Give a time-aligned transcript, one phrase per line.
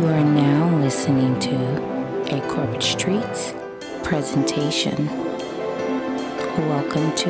[0.00, 3.52] You are now listening to a Corporate Streetz
[4.02, 5.08] presentation.
[6.56, 7.28] Welcome to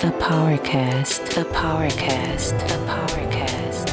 [0.00, 1.36] the Powercast.
[1.36, 2.58] The Powercast.
[2.66, 3.86] The Powercast.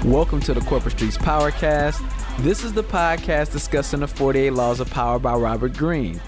[0.00, 2.21] The Welcome to the Corporate Streetz Powercast.
[2.38, 6.20] This is the podcast discussing the 48 Laws of Power by Robert Greene.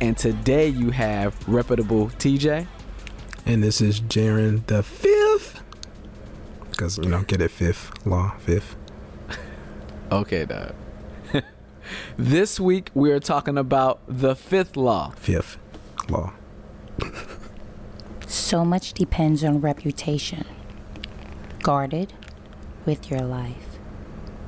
[0.00, 2.66] And today you have reputable TJ.
[3.46, 5.62] And this is Jaron the fifth.
[6.70, 8.76] Because, you know, get it fifth law, fifth.
[10.10, 10.74] Okay, dog.
[12.18, 15.12] this week we are talking about the fifth law.
[15.16, 15.58] Fifth
[16.08, 16.34] law.
[18.26, 20.46] So much depends on reputation.
[21.62, 22.14] Guarded
[22.86, 23.71] with your life.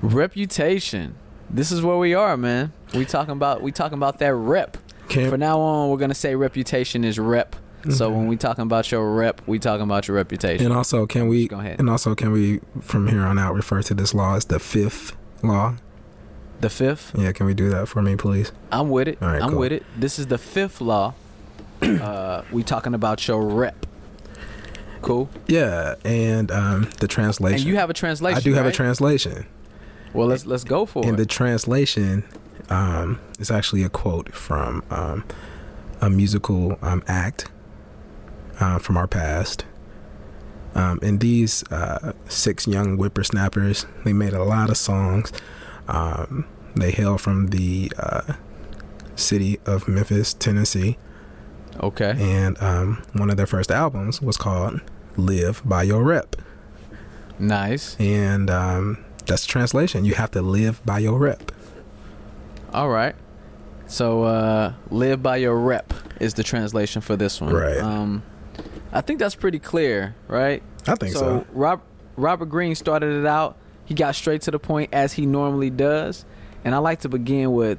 [0.05, 1.14] Reputation.
[1.48, 2.72] This is where we are, man.
[2.94, 4.77] We talking about we talking about that rep.
[5.08, 7.56] Can- For now on, we're gonna say reputation is rep.
[7.91, 8.14] So Okay.
[8.16, 10.64] when we talking about your rep, we talking about your reputation.
[10.66, 11.48] And also, can we?
[11.48, 11.78] Go ahead.
[11.78, 15.16] And also, can we, from here on out, refer to this law as the fifth
[15.42, 15.75] law?
[16.60, 17.12] the fifth.
[17.14, 18.50] Yeah, can we do that for me, please?
[18.72, 19.19] I'm with it.
[19.20, 19.58] All right, I'm cool.
[19.58, 19.82] with it.
[19.98, 21.12] This is the fifth law.
[21.82, 23.84] uh, we talking about your rep.
[25.02, 25.28] Cool.
[25.47, 27.56] Yeah, and um, the translation.
[27.58, 28.38] And you have a translation.
[28.38, 29.44] I do have a translation.
[30.14, 31.08] Well, let's let's go for it.
[31.08, 32.24] In the translation
[32.70, 35.24] um, is actually a quote from um,
[36.00, 37.50] a musical um, act
[38.60, 39.64] uh, from our past.
[40.74, 45.32] Um, and these uh, six young whippersnappers, they made a lot of songs.
[45.86, 48.32] Um, they hail from the uh,
[49.14, 50.98] city of Memphis, Tennessee.
[51.80, 52.16] okay.
[52.18, 54.80] And um, one of their first albums was called
[55.16, 56.34] Live by Your Rep.
[57.38, 57.96] Nice.
[58.00, 60.05] And um, that's the translation.
[60.05, 61.53] You have to live by your rep.
[62.72, 63.15] All right.
[63.87, 67.53] So, uh, live by your rep is the translation for this one.
[67.53, 67.78] Right.
[67.78, 68.22] Um,
[68.93, 70.62] I think that's pretty clear, right?
[70.87, 71.47] I think so.
[71.53, 71.82] Rob,
[72.16, 73.56] Robert Greene started it out.
[73.84, 76.25] He got straight to the point as he normally does,
[76.65, 77.78] and I like to begin with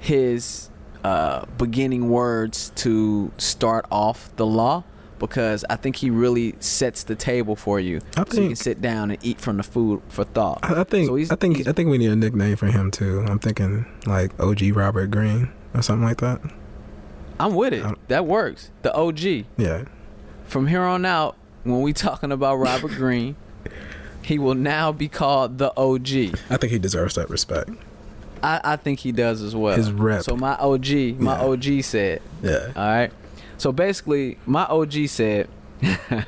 [0.00, 0.68] his
[1.04, 4.84] uh, beginning words to start off the law
[5.22, 8.82] because I think he really sets the table for you, I so you can sit
[8.82, 10.58] down and eat from the food for thought.
[10.64, 13.20] I, think So I think I think we need a nickname for him too.
[13.28, 16.40] I'm thinking like OG Robert Greene or something like that.
[17.38, 17.84] I'm with it.
[17.84, 18.70] I'm- That works.
[18.82, 19.46] The OG.
[19.56, 19.84] Yeah.
[20.44, 23.36] From here on out, when we talking about Robert Greene,
[24.22, 26.36] he will now be called the OG.
[26.50, 27.70] I think he deserves that respect.
[28.42, 29.76] I, I think he does as well.
[29.76, 30.24] His rep.
[30.24, 30.88] So my OG,
[31.20, 31.44] my Yeah.
[31.46, 32.72] OG said, Yeah.
[32.74, 33.12] all right.
[33.62, 35.48] So basically, my OG said,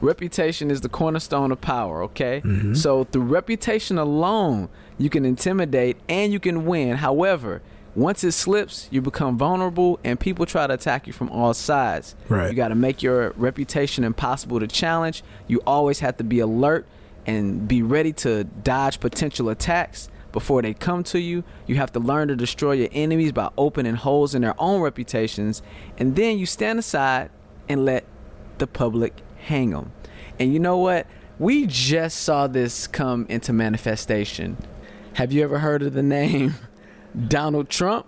[0.00, 2.02] reputation is the cornerstone of power.
[2.02, 2.40] Okay.
[2.44, 2.76] Mhm.
[2.76, 4.68] So through reputation alone,
[4.98, 6.96] you can intimidate and you can win.
[6.96, 7.62] However,
[7.94, 12.16] once it slips, you become vulnerable and people try to attack you from all sides.
[12.28, 12.50] Right.
[12.50, 15.22] You got to make your reputation impossible to challenge.
[15.46, 16.84] You always have to be alert
[17.28, 21.42] and be ready to dodge potential attacks before they come to you.
[21.66, 25.62] You have to learn to destroy your enemies by opening holes in their own reputations.
[25.96, 27.30] And then you stand aside
[27.70, 28.04] and let
[28.58, 29.92] the public hang them.
[30.38, 31.06] And you know what?
[31.38, 34.58] We just saw this come into manifestation.
[35.14, 36.56] Have you ever heard of the name
[37.28, 38.04] Donald Trump?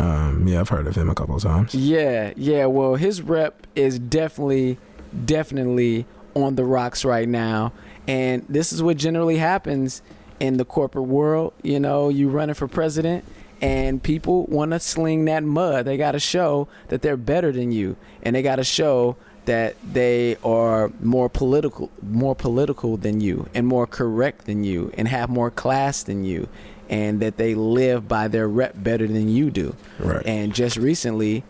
[0.00, 1.72] Um, yeah, I've heard of him a couple of times.
[1.72, 2.66] Yeah, yeah.
[2.66, 4.76] Well, his rep is definitely,
[5.24, 6.04] definitely
[6.34, 7.72] on the rocks right now.
[8.08, 10.02] And this is what generally happens
[10.40, 11.52] in the corporate world.
[11.62, 13.24] You know, you running for president
[13.60, 15.84] and people want to sling that mud.
[15.84, 17.96] They got to show that they're better than you.
[18.22, 23.66] And they got to show that they are more political more political than you and
[23.66, 26.48] more correct than you and have more class than you
[26.88, 29.74] and that they live by their rep better than you do.
[29.98, 30.24] Right.
[30.26, 31.42] And just recently,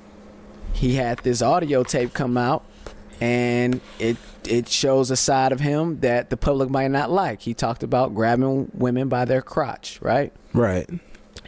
[0.72, 2.64] he had this audio tape come out,
[3.22, 7.40] and it it shows a side of him that the public might not like.
[7.42, 10.32] He talked about grabbing women by their crotch, right?
[10.52, 10.90] Right.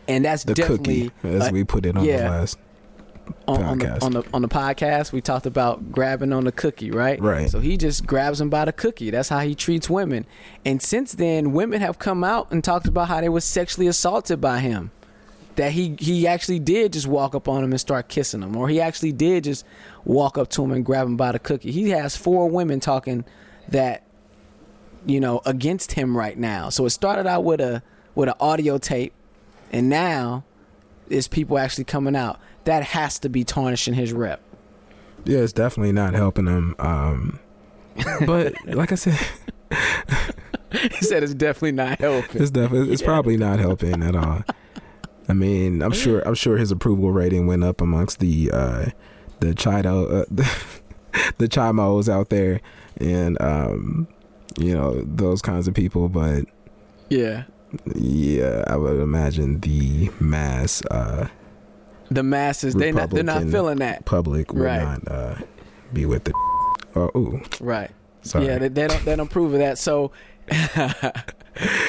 [0.07, 2.19] And that's The definitely cookie, as we put it on yeah.
[2.19, 2.59] the last.
[3.49, 4.03] on, on the podcast.
[4.03, 5.13] on the on the podcast.
[5.13, 7.21] We talked about grabbing on the cookie, right?
[7.21, 7.51] Right.
[7.51, 9.11] So he just grabs them by the cookie.
[9.11, 10.27] That's how he treats women.
[10.65, 14.41] And since then, women have come out and talked about how they were sexually assaulted
[14.41, 14.93] by him.
[15.57, 18.69] That he he actually did just walk up on him and start kissing him, or
[18.69, 19.65] he actually did just
[20.05, 21.71] walk up to him and grab him by the cookie.
[21.71, 23.25] He has four women talking
[23.69, 24.03] that
[25.07, 26.71] you know against him right now.
[26.71, 27.83] So it started out with a
[28.17, 29.13] with an audio tape,
[29.71, 30.43] and now
[31.09, 32.41] is people actually coming out.
[32.65, 34.41] That has to be tarnishing his rep.
[35.25, 36.75] Yeah, it's definitely not helping him.
[36.81, 37.39] Um,
[38.27, 39.19] but like I said,
[40.91, 42.43] he said it's definitely not helping.
[42.43, 43.07] It's definitely it's Yeah.
[43.07, 44.43] probably not helping at all.
[45.29, 48.87] I mean, I'm sure I'm sure his approval rating went up amongst the uh
[49.41, 50.51] the Chido uh, the,
[51.39, 52.61] the Chimos out there
[52.99, 54.07] and um
[54.59, 56.45] you know those kinds of people, but
[57.11, 57.45] Yeah.
[57.95, 61.29] yeah, I would imagine the mass uh
[62.11, 64.05] The masses, they not, they're not feeling that.
[64.05, 64.83] public would Right.
[64.83, 65.35] not uh
[65.93, 66.33] be with the
[66.97, 67.91] oh ooh, Right.
[68.23, 68.47] sorry.
[68.47, 69.79] Yeah, they, they don't they don't prove of that.
[69.79, 70.13] So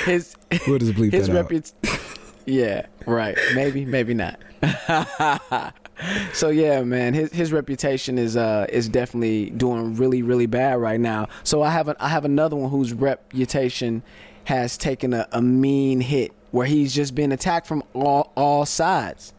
[0.06, 0.36] his
[0.68, 1.76] we'll his reputation.
[2.45, 3.38] Yeah, right.
[3.56, 4.39] Maybe, maybe not.
[6.33, 11.00] so yeah, man, his his reputation is uh is definitely doing really really bad right
[11.00, 11.27] now.
[11.44, 14.03] So I have a, I have another one whose reputation
[14.45, 19.33] has taken a, a mean hit where he's just been attacked from all all sides.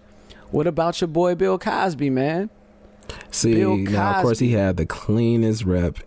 [0.51, 2.51] What about your boy Bill Cosby, man?
[3.31, 5.99] See, now of course he had the cleanest rep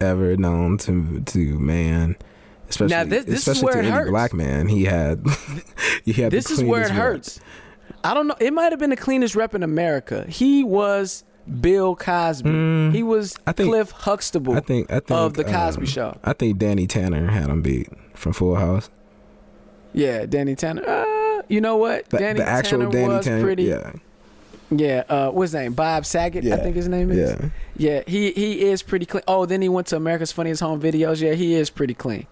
[0.00, 2.16] ever known to to man.
[2.66, 4.10] Especially, Now, this- this is especially where to it any hurts.
[4.10, 5.22] black man, he had
[6.04, 6.30] he had.
[6.30, 6.92] this is where it rep.
[6.96, 7.40] hurts.
[8.02, 8.36] I don't know.
[8.40, 10.24] It might have been the cleanest rep in America.
[10.28, 11.24] He was
[11.60, 12.48] Bill Cosby.
[12.50, 15.86] Mm, he was I think- Cliff Huxtable I think I think of the Cosby um,
[15.86, 16.18] Show.
[16.24, 18.90] I think Danny Tanner had him beat from Full House.
[19.92, 20.82] Yeah, Danny Tanner.
[20.86, 22.08] Uh, you know what?
[22.10, 23.42] The, Danny the actual Tanner Danny was Tanner.
[23.42, 23.62] pretty.
[23.64, 23.92] Yeah,
[24.70, 25.04] Yeah.
[25.08, 25.72] Uh, what's his name?
[25.74, 26.44] Bob Saget.
[26.46, 27.40] I think his name is.
[27.40, 27.48] yeah.
[27.76, 28.02] Yeah.
[28.06, 29.22] He he is pretty clean.
[29.28, 31.20] Oh, then he went to America's Funniest Home Videos.
[31.20, 32.26] Yeah, he is pretty clean.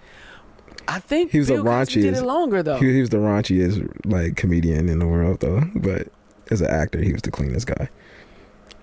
[0.89, 2.77] I think He was the Bill Cosby did raunchiest- it longer though.
[2.79, 6.09] He, he was the raunchiest like comedian in the world though, but
[6.51, 7.89] as an actor, he was the cleanest guy.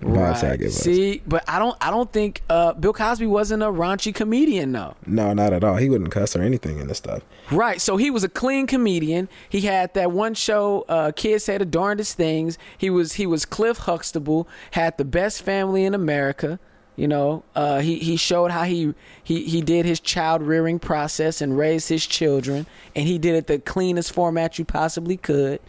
[0.02, 0.40] Was.
[0.76, 4.94] See, but I don't I don't think uh, Bill Cosby wasn't a raunchy comedian though.
[5.06, 5.76] No, not at all.
[5.76, 7.22] He wouldn't cuss or anything in this stuff.
[7.50, 7.82] Right.
[7.82, 9.28] So he was a clean comedian.
[9.50, 12.56] He had that one show, uh, Kids Say the Darndest Things.
[12.78, 16.58] He was he was Cliff Huxtable, had the best family in America.
[17.00, 18.92] You know, uh, he he showed how he
[19.24, 23.46] he he did his child rearing process and raised his children, and he did it
[23.46, 25.60] the cleanest format you possibly could.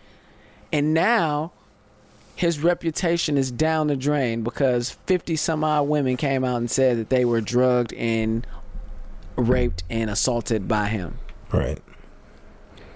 [0.73, 1.53] And now
[2.35, 6.97] his reputation is down the drain because 50 some odd women came out and said
[6.97, 8.45] that they were drugged and
[9.37, 11.17] raped and assaulted by him.
[11.49, 11.81] Right.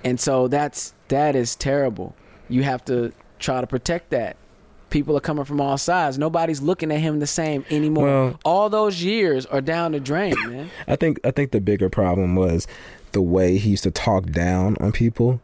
[0.04, 2.18] And so that's that is terrible.
[2.50, 4.36] You have to try to protect that.
[4.96, 6.18] People are coming from all sides.
[6.18, 8.06] Nobody's looking at him the same anymore.
[8.06, 10.70] Well- all those years are down the drain, man.
[10.88, 12.66] I think I think the bigger problem was
[13.12, 15.42] the way he used to talk down on people.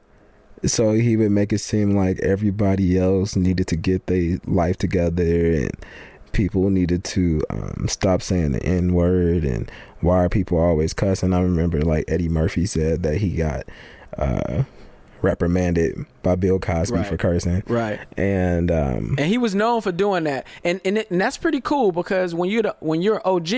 [0.65, 5.51] So he would make it seem like everybody else needed to get their life together
[5.51, 5.71] and
[6.31, 9.69] people needed to um, stop saying the N word and
[9.99, 11.33] why are people always cussing.
[11.33, 13.65] I remember like Eddie Murphy said that he got
[14.17, 14.63] uh,
[15.21, 17.07] reprimanded by Bill Cosby Right.
[17.07, 17.63] for cursing.
[17.67, 17.99] Right.
[18.17, 20.45] And um, And he was known for doing that.
[20.63, 23.49] And and, it, and that's pretty cool because when you're the, when you're OG,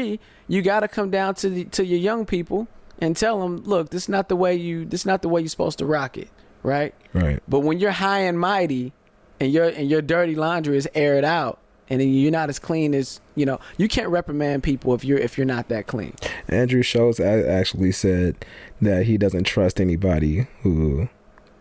[0.48, 2.68] you got to come down to the, to your young people
[3.00, 5.42] and tell them, look, this is not the way you this is not the way
[5.42, 6.30] you're supposed to rock it,
[6.62, 6.94] right?
[7.14, 7.42] right.
[7.48, 8.94] But when you're high and mighty,
[9.40, 11.60] and your and your dirty laundry is aired out,
[11.90, 15.18] and then you're not as clean as you know, you can't reprimand people if you're
[15.18, 16.14] if you're not that clean.
[16.48, 18.46] Andrew Schulz actually said
[18.82, 21.10] that he doesn't trust anybody who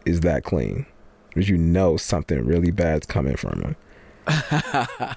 [0.04, 0.86] is that clean,
[1.28, 3.76] because you know something really bad's coming from him.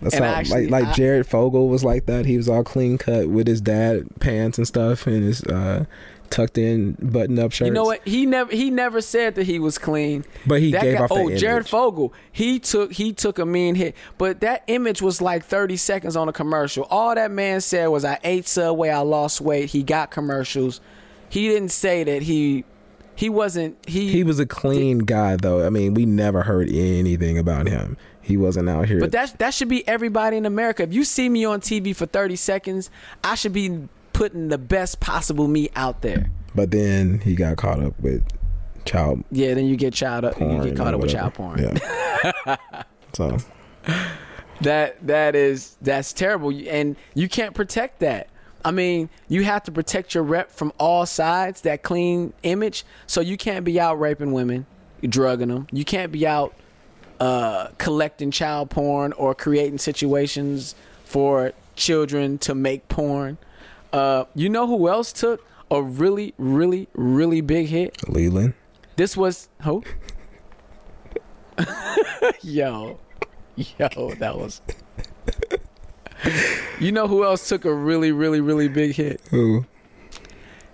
[0.00, 2.24] That's all, actually, like like I- Jared Fogle was like that.
[2.26, 5.86] He was all clean cut with his dad pants and stuff, and his uh,
[6.30, 7.66] tucked in button up shirts.
[7.66, 8.06] You know what?
[8.06, 10.24] He never he never said that he was clean.
[10.46, 11.68] But he that gave guy, off oh Jared.
[11.68, 12.12] Fogle.
[12.30, 16.28] He took he took a mean hit, but that image was like 30 seconds on
[16.28, 16.84] a commercial.
[16.84, 20.80] All that man said was, "I ate Subway, I lost weight." He got commercials.
[21.28, 22.64] He didn't say that he
[23.16, 24.08] he wasn't he.
[24.12, 25.66] He was a clean guy, though.
[25.66, 27.96] I mean, we never heard anything about him.
[28.22, 29.00] He wasn't out here.
[29.00, 30.82] but that that should be everybody in America.
[30.82, 32.90] If you see me on TV for 30 seconds,
[33.24, 36.30] I should be putting the best possible me out there.
[36.54, 38.22] but then he got caught up with
[38.84, 41.58] child Yeah, then you get child up, you get caught up with child porn.
[41.60, 42.56] Yeah.
[43.12, 43.38] so
[44.62, 48.28] That that is that's terrible, and you can't protect that.
[48.66, 52.84] I mean, you have to protect your rep from all sides, that clean image.
[53.06, 54.66] So you can't be out raping women,
[55.02, 55.68] drugging them.
[55.70, 56.52] You can't be out
[57.20, 63.38] uh, collecting child porn or creating situations for children to make porn.
[63.92, 68.08] Uh, you know who else took a really, really, really big hit?
[68.08, 68.54] Leland.
[68.96, 69.84] This was who?
[72.42, 72.98] yo,
[73.54, 74.60] yo, that was.
[76.80, 79.20] You know who else took a really, really, really big hit?
[79.30, 79.64] Who?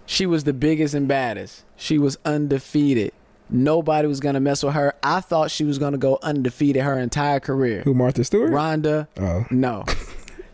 [0.07, 1.65] She was the biggest and baddest.
[1.77, 3.13] She was undefeated.
[3.49, 4.95] Nobody was gonna mess with her.
[5.03, 7.83] I thought she was gonna go undefeated her entire career.
[7.83, 7.95] Who?
[7.95, 8.51] Martha Stewart.
[8.53, 9.45] Ronda, Oh.
[9.51, 9.85] no.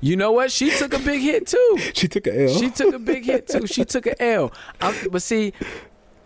[0.01, 0.53] You know what?
[0.53, 1.79] She took a big hit too.
[1.95, 2.55] She took a L.
[2.55, 3.67] She took a big hit too.
[3.67, 4.53] She took a L.
[4.81, 5.53] Um, but see,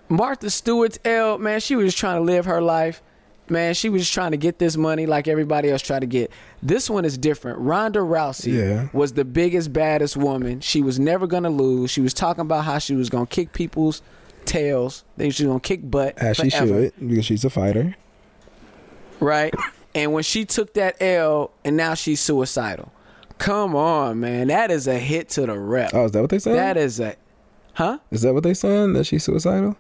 [0.09, 3.03] Martha Stewart's L, man, she was just trying to live her life.
[3.49, 6.31] Man, she was just trying to get this money like everybody else tried to get.
[6.63, 7.59] This one is different.
[7.59, 8.89] Ronda Rousey Yeah.
[8.93, 10.61] was the biggest, baddest woman.
[10.61, 11.91] She was never gonna lose.
[11.91, 14.01] She was talking about how she was gonna kick people's
[14.45, 15.05] tails.
[15.17, 16.17] Then she was gonna kick butt.
[16.19, 17.97] As she should, because she's a fighter.
[19.21, 19.53] right?
[19.95, 22.93] And when she took that L and now she's suicidal.
[23.39, 24.49] Come on, man.
[24.49, 25.91] That is a hit to the rep.
[25.93, 26.55] Oh, is that what they said?
[26.57, 27.17] that is a
[27.75, 27.99] Huh?
[28.11, 28.93] Is that what they saying?
[28.93, 29.77] That she's suicidal?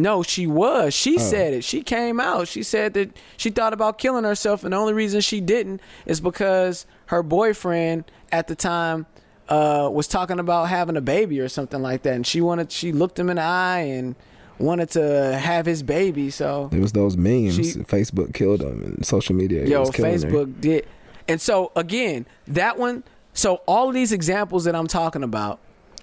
[0.00, 0.94] No, she was.
[0.94, 1.18] She Oh.
[1.18, 1.64] said it.
[1.64, 2.48] She came out.
[2.48, 6.20] She said that she thought about killing herself and the only reason she didn't is
[6.20, 9.06] because her boyfriend at the time
[9.48, 12.90] uh, was talking about having a baby or something like that and she wanted she
[12.90, 14.16] looked him in the eye and
[14.58, 17.54] wanted to have his baby so It was those memes.
[17.54, 19.64] She- Facebook killed them, and social media.
[19.66, 20.18] Yo, killing her.
[20.28, 20.86] Facebook did.
[21.28, 23.04] And so again, that one.
[23.34, 25.60] So all these examples that I'm talking about,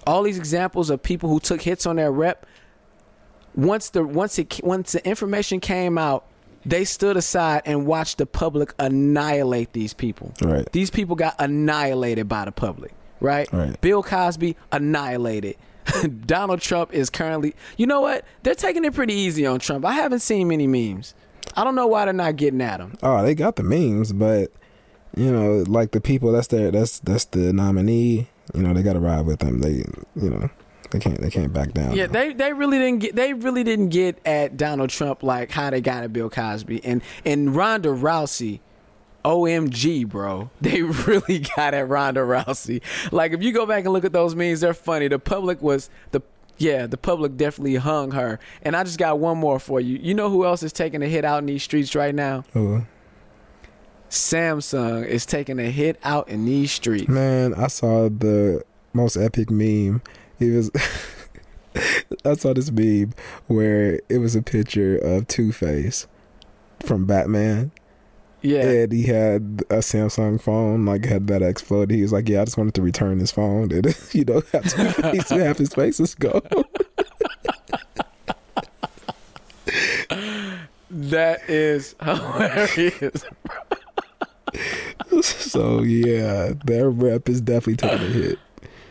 [0.07, 2.45] all these examples of people who took hits on their rep.
[3.55, 6.25] Once the once it once the information came out,
[6.65, 10.33] they stood aside and watched the public annihilate these people.
[10.41, 10.69] Right.
[10.71, 12.93] These people got annihilated by the public.
[13.19, 13.51] Right.
[13.53, 13.79] Right.
[13.81, 15.57] Bill Cosby annihilated.
[16.25, 17.55] Donald Trump is currently.
[17.77, 18.25] You know what?
[18.43, 19.85] They're taking it pretty easy on Trump.
[19.85, 21.13] I haven't seen many memes.
[21.55, 22.97] I don't know why they're not getting at him.
[23.03, 24.51] Oh, they got the memes, but
[25.15, 28.27] you know, like the people that's their that's that's the nominee.
[28.53, 29.59] You know, they got to ride with them.
[29.59, 29.83] They,
[30.15, 30.49] you know,
[30.93, 31.95] they can't they can't back down.
[31.95, 35.71] Yeah, they they really didn't get they really didn't get at Donald Trump like how
[35.71, 38.61] they got at Bill Cosby and and Ronda Rousey.
[39.25, 40.49] OMG, bro.
[40.61, 42.81] They really got at Ronda Rousey.
[43.11, 45.07] Like if you go back and look at those memes, they're funny.
[45.07, 46.21] The public was the
[46.57, 48.39] yeah, the public definitely hung her.
[48.61, 49.97] And I just got one more for you.
[49.97, 52.43] You know who else is taking a hit out in these streets right now?
[52.55, 52.85] Ooh.
[54.09, 57.07] Samsung is taking a hit out in these streets.
[57.07, 60.01] Man, I saw the most epic meme.
[60.51, 60.71] It was
[62.25, 63.13] I saw this meme
[63.47, 66.07] where it was a picture of Two Face
[66.81, 67.71] from Batman.
[68.41, 68.63] Yeah.
[68.63, 71.95] And he had a Samsung phone, like had that exploded.
[71.95, 74.69] He was like, "Yeah, I just wanted to return this phone." And you know, have
[74.69, 76.41] Two Face, half his faces go.
[80.93, 83.25] That is hilarious.
[85.21, 88.39] so yeah, their rep is definitely taking a hit.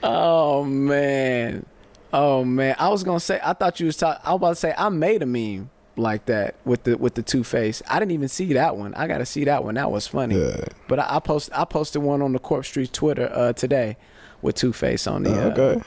[0.03, 1.67] Oh man.
[2.13, 2.77] Oh man.
[2.79, 4.89] I was gonna say I thought you was talking I was about to say I
[4.89, 7.83] made a meme like that with the with the two face.
[7.89, 8.95] I didn't even see that one.
[8.95, 9.75] I gotta see that one.
[9.75, 10.39] That was funny.
[10.39, 10.65] Yeah.
[10.89, 13.97] But I, I post I posted one on the Corp Street Twitter uh, today
[14.41, 15.83] with two face on the uh, okay.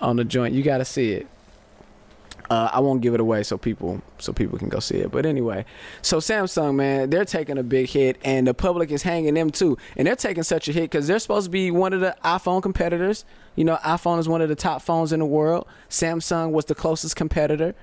[0.00, 0.54] on the joint.
[0.54, 1.26] You gotta see it.
[2.50, 5.10] Uh, I won't give it away so people so people can go see it.
[5.10, 5.66] But anyway,
[6.00, 9.76] so Samsung man, they're taking a big hit, and the public is hanging them too.
[9.96, 12.62] And they're taking such a hit because they're supposed to be one of the iPhone
[12.62, 13.26] competitors.
[13.54, 15.66] You know, iPhone is one of the top phones in the world.
[15.90, 17.74] Samsung was the closest competitor,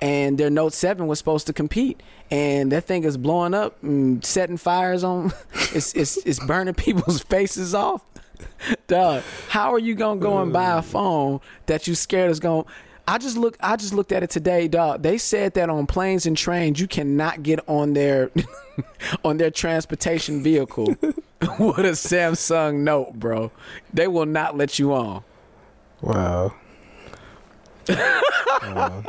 [0.00, 2.00] and their Note Seven was supposed to compete,
[2.30, 5.32] and that thing is blowing up, and setting fires on.
[5.74, 8.02] it's it's it's burning people's faces off.
[8.86, 12.64] Dog, how are you gonna go and buy a phone that you scared is gonna?
[13.06, 13.56] I just look.
[13.60, 15.02] I just looked at it today, dog.
[15.02, 18.30] They said that on planes and trains, you cannot get on their
[19.24, 20.86] on their transportation vehicle
[21.58, 23.50] with a Samsung Note, bro.
[23.92, 25.24] They will not let you on.
[26.00, 26.54] Wow.
[27.88, 29.02] Wow.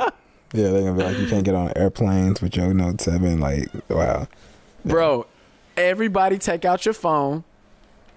[0.54, 3.40] Yeah, they're gonna be like, you can't get on airplanes with your Note Seven.
[3.40, 4.28] Like, wow.
[4.86, 5.28] Bro,
[5.78, 7.44] everybody take out your phone.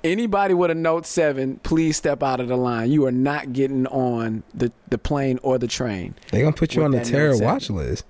[0.06, 2.92] Anybody with a Note 7, please step out of the line.
[2.92, 6.14] You are not getting on the, the plane or the train.
[6.30, 8.04] They gonna put you on the terror watch list.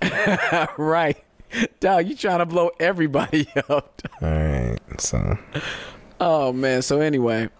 [0.78, 1.22] right.
[1.80, 4.00] Dog, you trying to blow everybody up.
[4.22, 5.38] All right, so
[6.18, 6.80] Oh man.
[6.80, 7.50] So anyway,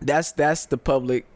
[0.00, 1.26] that's that's the public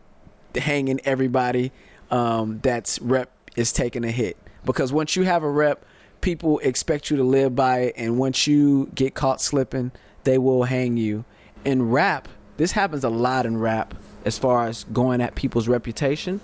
[0.55, 1.73] hanging everybody
[2.13, 5.85] um, that's rep is taking a hit because once you have a rep,
[6.21, 9.91] people expect you to live by it, and once you get caught slipping,
[10.25, 11.25] they will hang you.
[11.65, 13.95] In rap, this happens a lot in rap
[14.25, 16.41] as far as going at people's reputation.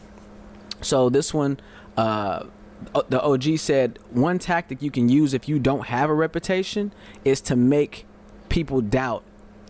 [0.81, 1.61] So this one,
[1.97, 2.45] uh,
[3.09, 6.93] the OG said one tactic you can use if you don't have a reputation
[7.25, 8.07] is to make
[8.49, 9.23] people doubt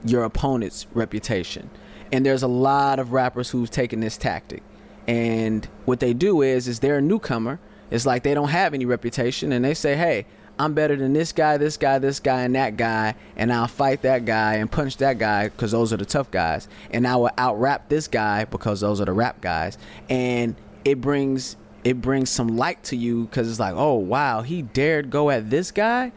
[0.05, 1.71] your opponent's reputation.
[2.11, 4.63] And there's a lot of rappers who've taken this tactic.
[5.07, 7.59] And what they do is, is they're a newcomer.
[7.91, 10.27] It's like they don't have any reputation, and they say, "Hey,
[10.59, 14.03] I'm better than this guy, this guy, this guy, and that guy, and I'll fight
[14.03, 17.31] that guy and punch that guy because those are the tough guys, and I will
[17.39, 19.79] out rap this guy because those are the rap guys."
[20.09, 20.55] And
[20.85, 25.11] it brings it brings some light to you because it's like, "Oh wow, he dared
[25.11, 26.13] go at this guy."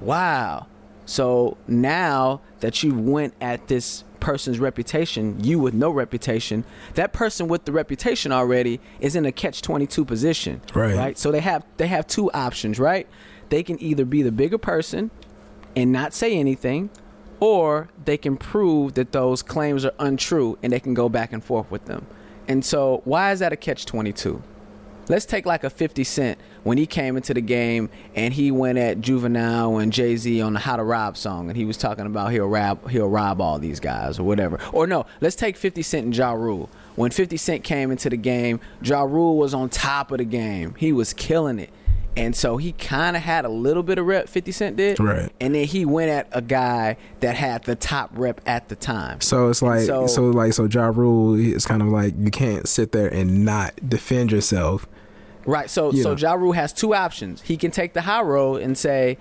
[0.00, 0.66] Wow.
[1.06, 6.64] So now that you went at this person's reputation, you with no reputation,
[6.94, 10.60] that person with the reputation already is in a catch 22 position.
[10.74, 10.96] Right.
[10.96, 11.18] Right?
[11.18, 13.06] So they have they have two options, right?
[13.48, 15.10] They can either be the bigger person
[15.74, 16.90] and not say anything
[17.40, 21.44] or they can prove that those claims are untrue and they can go back and
[21.44, 22.06] forth with them.
[22.48, 24.42] And so, why is that a catch 22?
[25.08, 28.78] Let's take like a 50 Cent when he came into the game and he went
[28.78, 32.06] at Juvenile and Jay Z on the How to Rob song and he was talking
[32.06, 34.58] about he'll rob he'll rob all these guys or whatever.
[34.72, 36.68] Or no, let's take 50 Cent and Ja Rule.
[36.96, 40.74] When 50 Cent came into the game, Ja Rule was on top of the game.
[40.76, 41.70] He was killing it.
[42.16, 44.98] And so he kind of had a little bit of rep, 50 Cent did.
[44.98, 45.30] Right.
[45.40, 49.20] And then he went at a guy that had the top rep at the time.
[49.20, 52.66] So it's like So- so, like so Ja Rule is kind of like you can't
[52.66, 54.86] sit there and not defend yourself.
[55.44, 55.68] Right.
[55.68, 56.16] So You so know.
[56.16, 57.42] Ja Rule has two options.
[57.42, 59.18] He can take the high road and say,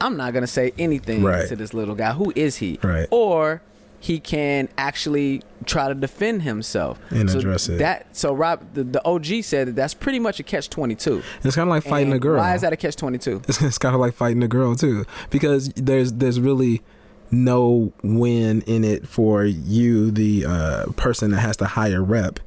[0.00, 1.46] I'm not gonna say anything Right.
[1.48, 2.12] to this little guy.
[2.12, 2.78] Who is he?
[2.82, 3.06] Right.
[3.12, 3.62] Or
[4.02, 7.78] he can actually try to defend himself And so address it.
[7.78, 11.22] That so Rob the, the OG said that that's pretty much a catch twenty two.
[11.44, 12.38] It's kind of like fighting a girl.
[12.38, 13.40] Why is that a catch twenty two?
[13.48, 16.82] It's, it's kind of like fighting a girl too, because there's there's really
[17.30, 22.40] no win in it for you, the uh, person that has the higher rep.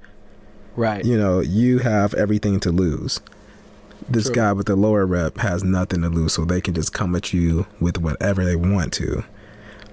[0.76, 1.06] Right.
[1.06, 3.22] You know, you have everything to lose.
[4.10, 4.36] This True.
[4.36, 7.34] guy with the lower rep has nothing to lose, so they can just come at
[7.34, 9.24] you with whatever they want to.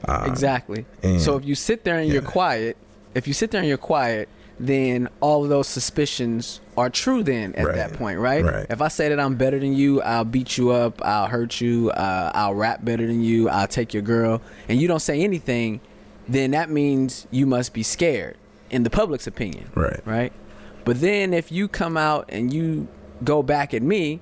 [0.09, 0.85] Uh, Exactly.
[1.18, 2.76] so if you sit there and you're quiet,
[3.14, 4.28] if you sit there and you're quiet,
[4.61, 7.75] then all of those suspicions are true then at Right.
[7.76, 8.44] that point, right?
[8.44, 8.66] Right.
[8.71, 11.90] If I say that I'm better than you, I'll beat you up, I'll hurt you,
[11.90, 15.80] uh, I'll rap better than you, I'll take your girl, and you don't say anything,
[16.28, 18.37] then that means you must be scared
[18.71, 19.68] in the public's opinion.
[19.75, 20.00] Right.
[20.04, 20.32] Right?
[20.85, 22.88] But then if you come out and you
[23.25, 24.21] go back at me,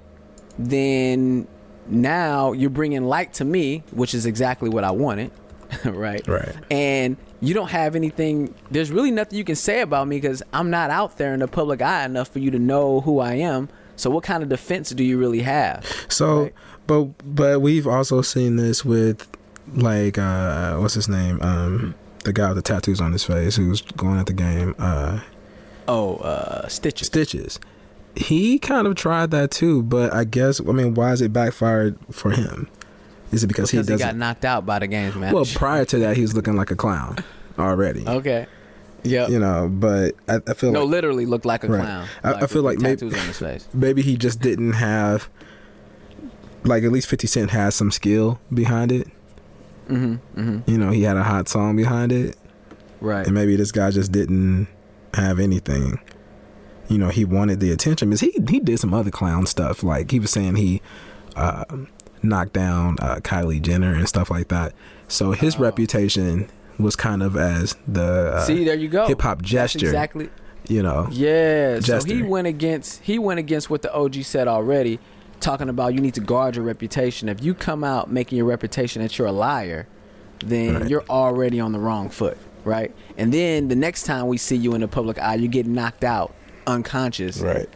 [0.59, 1.47] then
[1.87, 5.31] now you're bringing light to me, which is exactly what I wanted,
[5.85, 6.27] right?
[6.27, 6.55] Right.
[6.71, 8.55] And you don't have anything.
[8.71, 11.49] There's really nothing you can say about me because I'm not out there in the
[11.49, 13.69] public eye enough for you to know who I am.
[13.97, 15.85] So what kind of defense do you really have?
[16.09, 16.55] So, Right.
[16.87, 17.05] but
[17.35, 19.29] but we've also seen this with
[19.75, 23.83] like uh what's his name um the guy with the tattoos on his face who's
[23.83, 25.21] going at the game uh
[25.87, 27.07] Oh, uh, stitches.
[27.09, 27.59] Stitches.
[28.17, 31.97] He kind of tried that too, but I guess I mean why is it backfired
[32.11, 32.69] for him?
[33.33, 35.33] Is it because, because he he, got knocked out by the games match.
[35.33, 37.17] well, prior to that, he was looking like a clown
[37.59, 38.07] already.
[38.07, 38.47] okay.
[39.03, 39.29] Yeah.
[39.29, 41.81] You know, but I, I feel like No, like literally looked like a Right.
[41.81, 42.07] clown.
[42.23, 43.67] I- I feel like maybe- on his face.
[43.75, 45.29] maybe he just didn't have
[46.65, 49.09] like at least Fifty Cent has some skill behind it.
[49.89, 50.41] Mm-hmm.
[50.41, 50.71] Mm-hmm.
[50.71, 52.37] You know, he had a hot song behind it.
[53.01, 53.25] Right.
[53.25, 54.69] and maybe this guy just didn't
[55.15, 55.99] have anything.
[56.89, 59.83] You know, he wanted the attention because he he did some other clown stuff.
[59.83, 60.83] Like he was saying he
[61.37, 61.65] uh,
[62.23, 64.73] knocked down uh, Kylie Jenner and stuff like that.
[65.09, 65.61] So his Oh.
[65.61, 69.07] reputation was kind of as the uh, See, there you go.
[69.07, 69.87] hip hop That's gesture.
[69.87, 70.31] exactly.
[70.69, 71.81] You know, Yeah.
[71.81, 74.99] So he went against he went against what the OG said already,
[75.41, 77.29] talking about you need to guard your reputation.
[77.29, 79.87] If you come out making your reputation that you're a liar,
[80.45, 80.89] then Right.
[80.89, 82.95] you're already on the wrong foot, right?
[83.19, 86.05] And then the next time we see you in the public eye, you get knocked
[86.05, 86.35] out
[86.67, 87.41] unconscious.
[87.41, 87.69] right?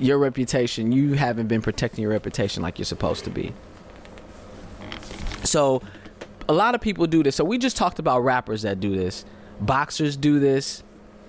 [0.00, 3.52] Your reputation, you haven't been protecting your reputation like you're supposed to be.
[5.44, 5.82] So,
[6.48, 7.36] a lot of people do this.
[7.36, 9.24] So we just talked about rappers that do this.
[9.60, 10.82] Boxers do this.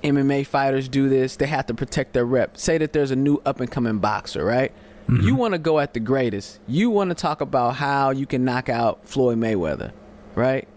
[0.04, 1.36] MMA fighters do this.
[1.36, 2.58] They have to protect their rep.
[2.58, 4.72] Say that there's a new up and coming boxer, right?
[5.10, 5.28] Mm-hmm.
[5.28, 6.60] You want to go at the greatest.
[6.68, 9.92] You want to talk about how you can knock out Floyd Mayweather,
[10.36, 10.68] right?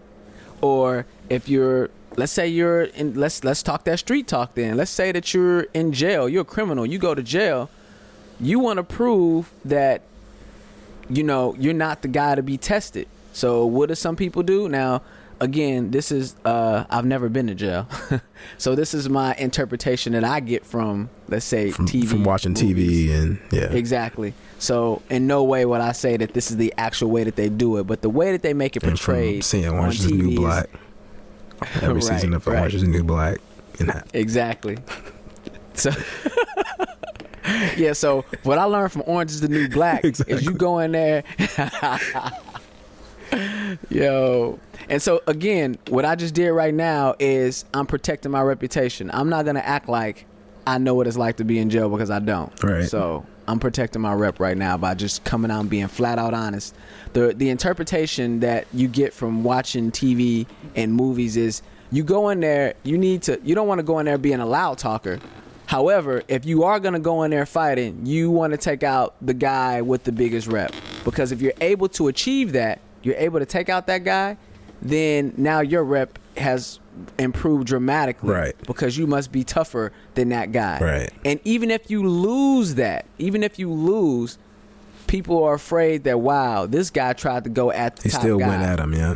[0.59, 4.75] Or if you're let's say you're in let's let's talk that street talk then.
[4.75, 6.27] Let's say that you're in jail.
[6.27, 6.85] You're a criminal.
[6.85, 7.69] You go to jail.
[8.39, 10.01] You want to prove that
[11.09, 13.07] you know you're not the guy to be tested.
[13.33, 14.69] So what do some people do?
[14.69, 15.01] Now,
[15.41, 17.87] again, this is uh I've never been to jail.
[18.57, 22.53] so this is my interpretation that I get from let's say From, TV from watching
[22.53, 23.09] movies.
[23.09, 24.33] TV and yeah, Exactly.
[24.59, 27.49] So in no way would I say that this is the actual way that they
[27.49, 30.35] do it, but the way that they make it portrayed seeing Orange is the New
[30.37, 30.69] Black.
[31.81, 32.59] Every Right, season of right.
[32.59, 33.39] Orange is the New Black.
[34.13, 34.77] Exactly.
[35.73, 35.91] So
[37.77, 40.91] Yeah, so what I learned from Orange is the New Black is you go in
[40.93, 41.23] there
[43.89, 44.59] Yo.
[44.89, 49.09] And so again, what I just did right now is I'm protecting my reputation.
[49.13, 50.25] I'm not gonna act like
[50.65, 52.63] I know what it's like to be in jail because I don't.
[52.63, 52.85] Right.
[52.85, 56.33] So I'm protecting my rep right now by just coming out and being flat out
[56.33, 56.75] honest.
[57.13, 62.39] The the interpretation that you get from watching TV and movies is you go in
[62.39, 65.19] there, you need to you don't want to go in there being a loud talker.
[65.65, 69.15] However, if you are going to go in there fighting, you want to take out
[69.21, 70.73] the guy with the biggest rep.
[71.03, 74.37] Because if you're able to achieve that, you're able to take out that guy,
[74.81, 76.79] then now your rep has
[77.17, 78.55] improved dramatically, Right.
[78.67, 81.09] Because you must be tougher than that guy, Right.
[81.25, 84.37] And even if you lose that, even if you lose,
[85.07, 88.37] people are afraid that wow, this guy tried to go at the He top still
[88.39, 88.47] guy.
[88.47, 89.15] went at him, yeah.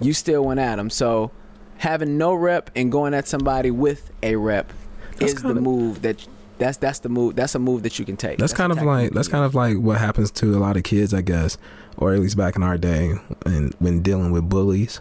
[0.00, 0.90] You still went at him.
[0.90, 1.30] So
[1.78, 4.72] having no rep and going at somebody with a rep
[5.18, 6.26] That's is the kinda- move that
[6.58, 7.36] that's that's the move.
[7.36, 8.38] That's a move that you can take.
[8.38, 11.12] That's, kind of like that's kind of like what happens to a lot of kids,
[11.12, 11.58] I guess,
[11.96, 15.00] or at least back in our day, and when dealing with bullies.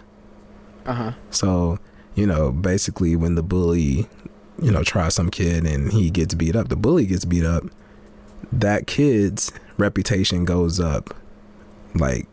[0.86, 1.12] uh-huh.
[1.32, 1.80] So,
[2.16, 4.08] you know, basically when the bully,
[4.62, 7.64] you know, tries some kid and he gets beat up, the bully gets beat up,
[8.52, 11.14] that kid's reputation goes up
[11.96, 12.28] like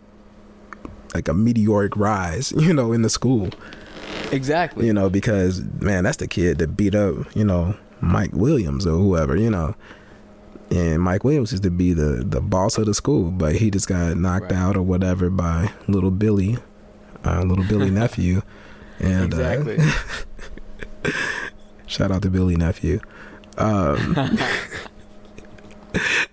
[1.15, 3.51] like a meteoric rise, you know, in the school.
[4.31, 4.87] Exactly.
[4.87, 8.97] You know, because man, that's the kid that beat up, you know, Mike Williams or
[8.97, 9.75] whoever, you know.
[10.73, 13.87] And Mike Williams is to be the the boss of the school, but he just
[13.89, 14.59] got knocked Right.
[14.61, 16.57] out or whatever by little Billy,
[17.25, 18.41] uh, little Billy nephew.
[18.99, 19.77] And exactly.
[19.79, 21.11] uh,
[21.87, 23.01] shout out to Billy nephew.
[23.59, 24.17] Um,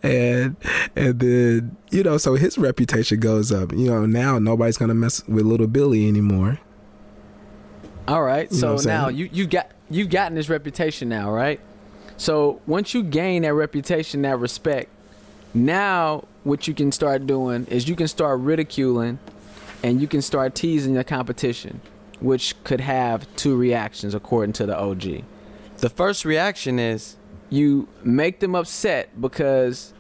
[0.04, 0.56] and
[0.96, 3.74] and then you know, so his reputation goes up.
[3.74, 6.60] You know, now nobody's gonna mess with little Billy anymore.
[8.08, 8.50] All right.
[8.52, 11.60] You So now you you've got you've gotten this reputation now, right?
[12.20, 14.90] So once you gain that reputation, that respect,
[15.54, 19.20] now what you can start doing is you can start ridiculing
[19.84, 21.80] and you can start teasing the competition,
[22.20, 25.24] which could have two reactions according to the OG.
[25.78, 27.16] The first reaction is
[27.50, 29.94] you make them upset because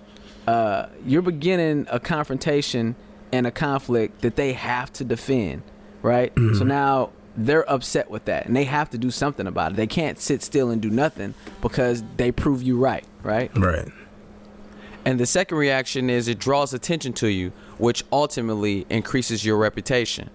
[0.45, 2.95] uh, you're beginning a confrontation
[3.32, 5.62] and a conflict that they have to defend,
[6.01, 6.34] right?
[6.58, 7.12] So now
[7.45, 9.75] they're upset with that and they have to do something about it.
[9.78, 13.49] They can't sit still and do nothing because they prove you right, right?
[13.58, 13.88] Right.
[15.06, 20.30] And the second reaction is it draws attention to you, which ultimately increases your reputation.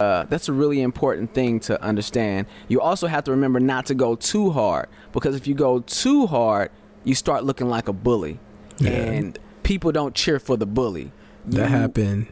[0.00, 2.46] Uh, that's a really important thing to understand.
[2.68, 6.26] You also have to remember not to go too hard because if you go too
[6.26, 6.70] hard,
[7.04, 8.38] you start looking like a bully,
[8.78, 8.90] Yeah.
[8.90, 11.10] and people don't cheer for the bully.
[11.46, 12.26] That You- happened.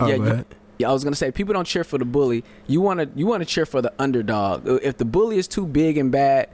[0.00, 0.44] Oh, Yeah, you-
[0.84, 2.44] I was gonna say people don't cheer for the bully.
[2.66, 4.66] You wanna you wanna cheer for the underdog.
[4.66, 6.48] If the bully is too big and bad,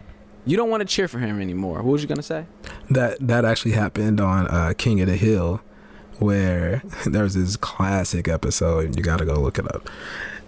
[0.46, 1.76] you don't want to cheer for him anymore.
[1.78, 2.46] What was you gonna say?
[2.90, 5.60] That that actually happened on uh, King of the Hill,
[6.18, 8.96] where there was this classic episode.
[8.96, 9.88] You got to go look it up,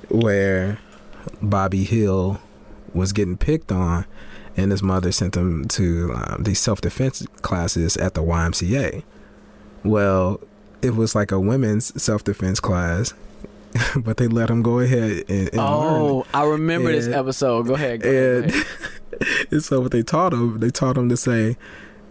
[0.08, 0.78] where
[1.40, 2.40] Bobby Hill
[2.92, 4.06] was getting picked on,
[4.56, 9.02] and his mother sent him to um, these self defense classes at the YMCA.
[9.82, 10.40] Well,
[10.82, 13.14] it was like a women's self defense class,
[13.96, 16.02] but they let him go ahead and, and oh, learn.
[16.02, 17.66] oh, I remember this episode.
[17.66, 18.02] Go ahead.
[18.02, 19.46] Go ahead, And, go ahead.
[19.50, 21.56] and so what they taught him, they taught him to say,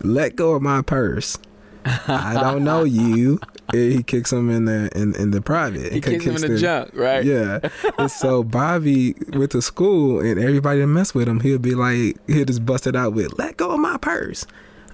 [0.01, 1.37] "Let go of my purse.
[1.85, 3.39] I don't know you."
[3.73, 5.91] And he kicks him in the in, in the private.
[5.91, 7.23] He kicks him in the junk, right?
[7.23, 7.59] Yeah.
[7.97, 12.17] and so Bobby went to school, and everybody that mess with him, he'll be like,
[12.27, 14.45] he'll just bust it out with, "Let go of my purse."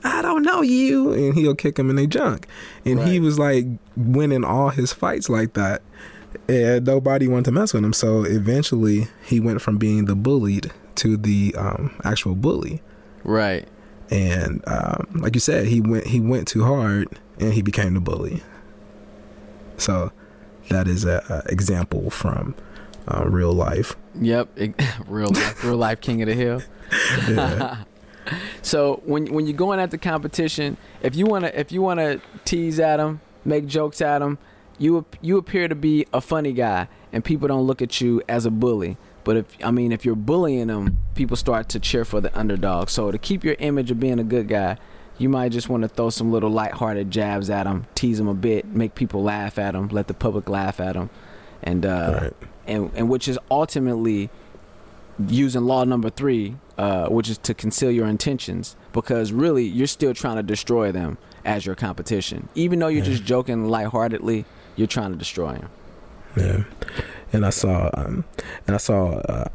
[0.04, 2.48] I don't know you, and he'll kick him in the junk.
[2.86, 5.84] And he was like winning all his fights like that,
[6.48, 7.94] and nobody wanted to mess with him.
[7.94, 12.82] So eventually, he went from being the bullied to the um, actual bully.
[13.24, 13.68] Right.
[14.10, 17.08] And um, like you said, he went he went too hard,
[17.40, 18.44] and he became the bully.
[19.78, 20.12] So
[20.70, 22.56] that is a, a example from
[23.08, 23.96] uh, real life.
[24.20, 24.60] Yep.
[25.08, 25.64] real life.
[25.64, 26.62] Real life king of the hill.
[27.30, 27.84] Yeah.
[28.62, 32.80] So when when you're going at the competition, if you wanna if you wanna tease
[32.80, 34.38] at him, make jokes at them,
[34.82, 38.46] you you appear to be a funny guy, and people don't look at you as
[38.46, 38.98] a bully.
[39.24, 42.90] But if I mean if you're bullying them, people start to cheer for the underdog.
[42.90, 44.78] So to keep your image of being a good guy,
[45.20, 48.34] you might just want to throw some little lighthearted jabs at them, tease them a
[48.34, 51.12] bit, make people laugh at them, let the public laugh at them,
[51.62, 52.34] and uh, Right.
[52.66, 54.32] and and which is ultimately
[55.28, 60.16] using law number three, uh, which is to conceal your intentions, because really you're still
[60.16, 62.50] trying to destroy them as your competition.
[62.56, 65.70] Even though you're just joking lightheartedly, you're trying to destroy him.
[66.38, 66.64] Yeah,
[67.34, 68.24] and I saw, um,
[68.66, 69.46] and I saw uh,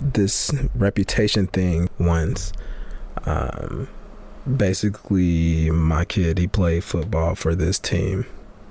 [0.00, 2.52] this reputation thing once.
[3.24, 3.88] Um,
[4.56, 8.26] basically, my kid he played football for this team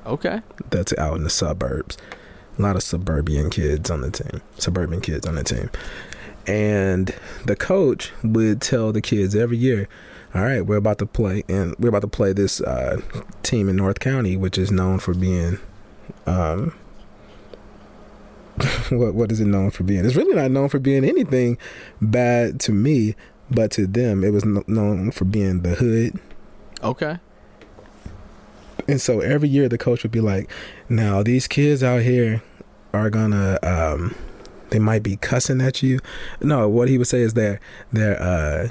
[0.05, 0.41] Okay.
[0.69, 1.97] that's out in the suburbs.
[2.57, 5.69] A lot of suburban kids on the team, suburban kids on the team,
[6.47, 7.13] and
[7.45, 9.89] the coach would tell the kids every year,
[10.33, 13.01] "All right, we're about to play, and we're about to play this uh,
[13.43, 15.57] team in North County, which is known for being."
[16.25, 16.75] Um,
[18.89, 20.05] what what is it known for being?
[20.05, 21.57] It's really not known for being anything
[22.01, 23.15] bad to me,
[23.51, 26.19] but to them, it was kn- known for being the hood.
[26.83, 27.17] Okay.
[28.87, 30.49] And so every year, the coach would be like,
[30.89, 32.43] "Now these kids out here
[32.93, 34.15] are gonna um,
[34.69, 35.99] they might be cussing at you.
[36.41, 37.59] No, what he would say is they're
[37.91, 38.69] they're uh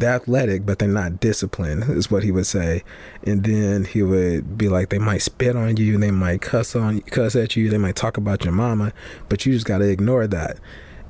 [0.00, 2.82] they're athletic, but they're not disciplined, is what he would say.
[3.24, 7.00] And then he would be like, they might spit on you, they might cuss on
[7.02, 8.92] cuss at you, they might talk about your mama,
[9.28, 10.58] but you just gotta ignore that.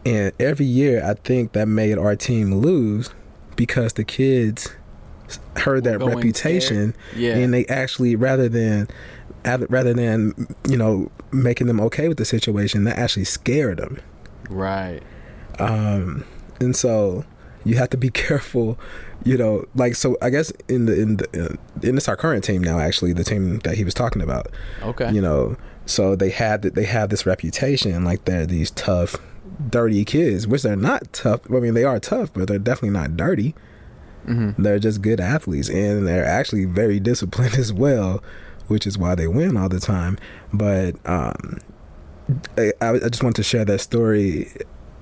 [0.05, 3.11] And every year, I think that made our team lose
[3.57, 4.71] because the kids
[5.57, 6.95] heard that reputation.
[7.15, 7.37] Yeah.
[7.37, 8.89] and they actually rather than
[9.45, 14.01] rather than you know making them okay with the situation, that actually scared them.
[14.49, 15.01] Right.
[15.59, 16.25] Um,
[16.61, 17.25] and so
[17.65, 18.79] you have to be careful
[19.25, 22.63] you know like so i guess in the in the in this our current team
[22.63, 24.49] now actually the team that he was talking about
[24.83, 25.11] Okay.
[25.13, 29.17] you know so they had they have this reputation like they're these tough
[29.69, 33.17] dirty kids which they're not tough i mean they are tough but they're definitely not
[33.17, 33.55] dirty
[34.29, 34.63] Mm-hmm.
[34.63, 38.23] they're just good athletes and they're actually very disciplined as well
[38.69, 40.19] which is why they win all the time
[40.53, 41.59] but um
[42.59, 44.53] I, I just want to share that story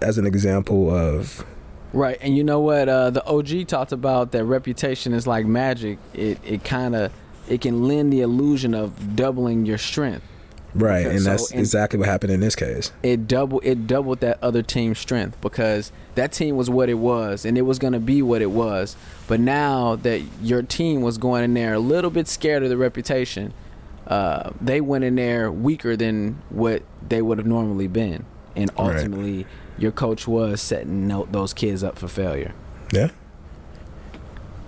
[0.00, 1.44] as an example of
[1.92, 2.88] Right, and you know what?
[2.88, 5.98] Uh, the OG talked about that reputation is like magic.
[6.12, 7.12] It it kind of
[7.48, 10.22] it can lend the illusion of doubling your strength.
[10.74, 12.92] Right, Okay, and so that's in- exactly what happened in this case.
[13.02, 17.46] It double it doubled that other team's strength because that team was what it was
[17.46, 18.94] and it was going to be what it was.
[19.26, 22.76] But now that your team was going in there a little bit scared of the
[22.76, 23.54] reputation,
[24.06, 28.86] uh, they went in there weaker than what they would have normally been, and Right.
[29.78, 32.52] Your coach was setting those kids up for failure.
[32.92, 33.10] Yeah,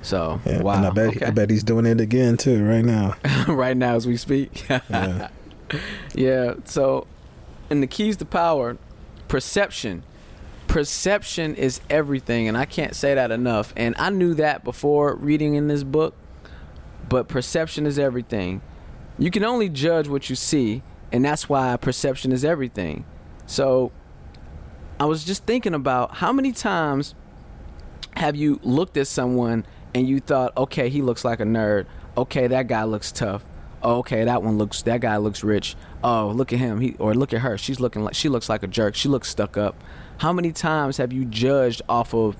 [0.02, 0.62] So yeah.
[0.62, 1.26] wow, And I bet okay.
[1.26, 3.16] I bet he's doing it again too right now.
[3.48, 4.66] right now as we speak.
[4.90, 5.28] Yeah.
[6.14, 6.54] yeah.
[6.64, 7.06] So,
[7.70, 8.76] in the keys to power,
[9.28, 10.02] perception.
[10.66, 13.72] Perception is everything, and I can't say that enough.
[13.76, 16.14] And I knew that before reading in this book,
[17.08, 18.62] but perception is everything.
[19.18, 23.04] You can only judge what you see, and that's why perception is everything.
[23.46, 23.90] So,
[25.00, 27.14] I was just thinking about how many times
[28.16, 31.86] have you looked at someone and you thought, okay, he looks like a nerd.
[32.18, 33.42] Okay, that guy looks tough.
[33.82, 34.82] Oh, okay, that one looks.
[34.82, 35.74] That guy looks rich.
[36.04, 36.80] Oh, look at him.
[36.80, 37.56] He or look at her.
[37.56, 38.94] She's looking like she looks like a jerk.
[38.94, 39.82] She looks stuck up.
[40.18, 42.36] How many times have you judged off of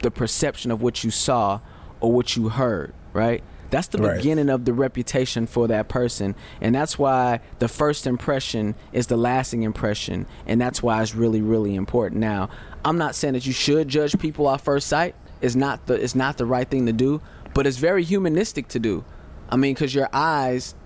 [0.00, 1.60] the perception of what you saw
[2.00, 2.92] or what you heard?
[3.12, 3.44] Right.
[3.74, 4.18] That's the Right.
[4.18, 9.16] beginning of the reputation for that person, and that's why the first impression is the
[9.16, 12.20] lasting impression, and that's why it's really, really important.
[12.20, 12.50] Now,
[12.84, 15.16] I'm not saying that you should judge people off first sight.
[15.40, 17.20] It's not the it's not the right thing to do,
[17.52, 19.02] but it's very humanistic to do.
[19.50, 20.76] I mean, because your eyes,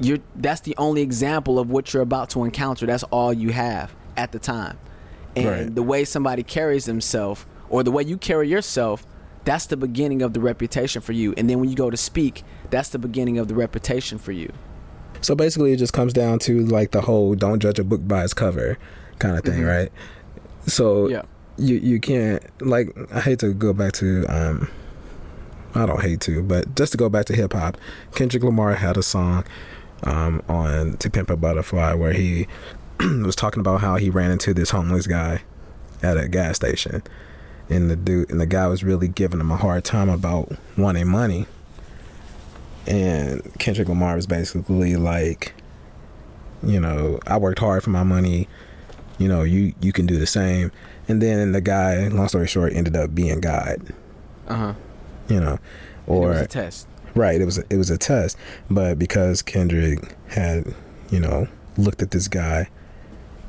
[0.00, 2.86] you're that's the only example of what you're about to encounter.
[2.86, 4.78] That's all you have at the time,
[5.36, 5.72] and Right.
[5.72, 9.06] the way somebody carries themselves or the way you carry yourself.
[9.44, 11.32] That's the beginning of the reputation for you.
[11.36, 14.52] And then when you go to speak, that's the beginning of the reputation for you.
[15.22, 18.24] So basically, it just comes down to like the whole "don't judge a book by
[18.24, 18.78] its cover"
[19.18, 19.66] kind of thing, Mhm.
[19.68, 19.92] right?
[20.66, 21.22] So Yeah.
[21.58, 24.68] you you can't like I hate to go back to um
[25.74, 27.76] I don't hate to, but just to go back to hip hop,
[28.14, 29.44] Kendrick Lamar had a song
[30.04, 32.46] um on To Pimp a Butterfly where he
[33.00, 35.42] was talking about how he ran into this homeless guy
[36.02, 37.02] at a gas station
[37.70, 41.08] and the dude and the guy was really giving him a hard time about wanting
[41.08, 41.46] money.
[42.86, 45.54] And Kendrick Lamar was basically like
[46.62, 48.48] you know, I worked hard for my money.
[49.18, 50.72] You know, you you can do the same.
[51.08, 53.94] And then the guy, long story short, ended up being God.
[54.48, 54.74] Uh huh.
[55.28, 55.60] You know, it
[56.06, 56.88] or was a test.
[57.14, 58.36] right, it was a, it was a test.
[58.70, 60.74] But because Kendrick had,
[61.10, 62.68] you know, looked at this guy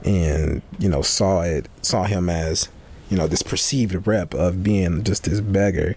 [0.04, 2.70] and you know saw it, saw him as,
[3.12, 5.96] you know, this perceived rep of being just this beggar,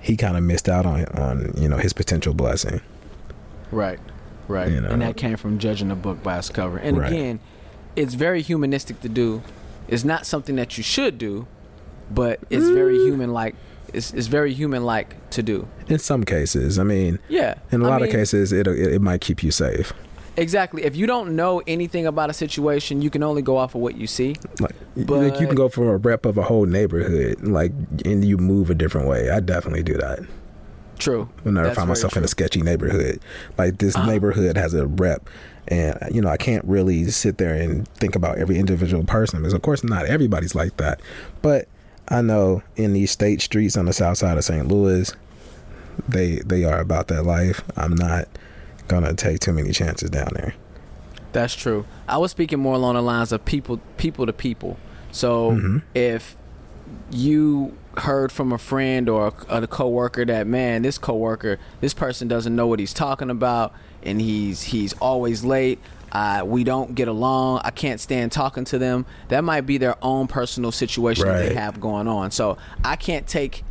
[0.00, 2.80] he kind of missed out on on you know his potential blessing.
[3.70, 4.00] Right.
[4.48, 4.70] Right.
[4.72, 4.88] You know.
[4.88, 6.76] And that came from judging a book by its cover.
[6.78, 7.12] And Right.
[7.12, 7.40] again,
[7.94, 9.42] it's very humanistic to do.
[9.86, 11.46] It's not something that you should do,
[12.10, 13.06] but it's very Mm.
[13.06, 13.54] human like
[13.92, 15.66] it's, it's very human like to do.
[15.88, 17.54] In some cases, I mean, Yeah.
[17.72, 19.92] in a I lot mean, of cases, it it might keep you safe.
[20.40, 20.82] Exactly.
[20.84, 23.96] If you don't know anything about a situation, you can only go off of what
[23.96, 24.36] you see.
[24.58, 27.72] Like, you- like you can go from a rep of a whole neighborhood, like,
[28.06, 29.30] and you move a different way.
[29.30, 30.20] I definitely do that.
[30.98, 31.28] True.
[31.42, 33.20] Whenever I find myself in a sketchy neighborhood,
[33.58, 34.06] like this Uh-huh.
[34.10, 35.28] neighborhood has a rep,
[35.68, 39.52] and you know I can't really sit there and think about every individual person because
[39.54, 41.00] of course not everybody's like that,
[41.42, 41.68] but
[42.08, 44.68] I know in these state streets on the south side of St.
[44.68, 45.14] Louis,
[46.08, 47.62] they they are about that life.
[47.76, 48.26] I'm not
[48.90, 50.54] gonna take too many chances down there.
[51.32, 51.86] That's true.
[52.08, 54.76] I was speaking more along the lines of people, people to people.
[55.12, 55.82] So Mhm.
[55.94, 56.36] if
[57.10, 62.28] you heard from a friend or a, a coworker that man, this coworker, this person
[62.28, 63.72] doesn't know what he's talking about,
[64.02, 65.78] and he's he's always late.
[66.12, 67.60] uh, we don't get along.
[67.62, 69.06] I can't stand talking to them.
[69.28, 72.32] That might be their own personal situation that they have going on.
[72.32, 73.62] So I can't take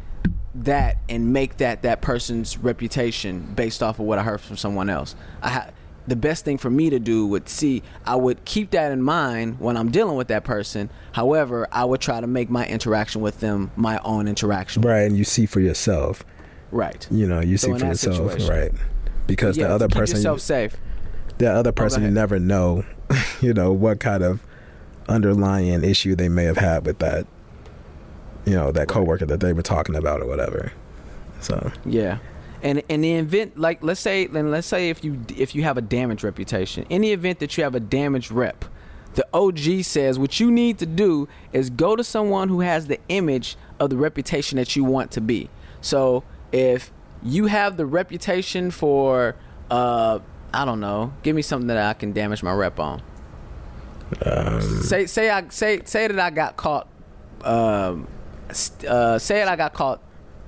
[0.64, 4.90] that and make that that person's reputation based off of what I heard from someone
[4.90, 5.16] else.
[5.42, 5.70] I ha-
[6.08, 9.60] the best thing for me to do would see I would keep that in mind
[9.60, 10.90] when I'm dealing with that person.
[11.12, 14.82] However, I would try to make my interaction with them my own interaction.
[14.82, 16.24] Right, and you see for yourself.
[16.72, 17.08] Right.
[17.10, 18.50] You know, you So see for yourself, situation.
[18.50, 18.72] right?
[19.28, 20.78] Because yeah, the other keep person, yourself safe.
[21.38, 22.84] the other oh, person, you never know,
[23.42, 24.42] you know, what kind of
[25.08, 27.28] underlying issue they may have had with that,
[28.50, 30.72] you know, that coworker that they were talking about or whatever.
[31.40, 32.18] So, Yeah.
[32.62, 35.78] And in the event like let's say then let's say if you if you have
[35.78, 38.66] a damaged reputation, in the event that you have a damaged rep,
[39.14, 43.00] the OG says what you need to do is go to someone who has the
[43.08, 45.50] image of the reputation that you want to be.
[45.80, 46.92] So if
[47.24, 49.36] you have the reputation for
[49.72, 50.20] uh
[50.54, 53.02] I don't know, give me something that I can damage my rep on.
[54.26, 56.88] um, Say say I say say that I got caught
[57.46, 58.08] um
[58.88, 60.02] uh say that I got caught